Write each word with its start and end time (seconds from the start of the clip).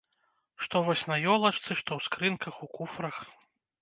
Што 0.65 0.79
вось 0.87 1.03
на 1.11 1.17
елачцы, 1.33 1.63
што 1.79 1.89
ў 1.99 2.07
скрынках, 2.07 2.55
у 2.67 2.71
куфрах. 2.79 3.21